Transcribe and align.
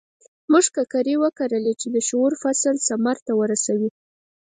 موږ 0.51 0.65
ککرې 0.75 1.15
وکرلې 1.23 1.73
چې 1.81 1.87
د 1.95 1.97
شعور 2.07 2.33
فصل 2.43 2.75
ثمر 2.87 3.17
ته 3.25 3.31
ورسوي. 3.41 3.89